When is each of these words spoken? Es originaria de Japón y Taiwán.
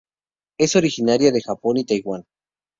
Es 0.57 0.75
originaria 0.75 1.31
de 1.31 1.43
Japón 1.43 1.77
y 1.77 1.85
Taiwán. 1.85 2.25